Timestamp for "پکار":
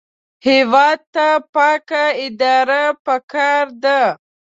3.05-3.65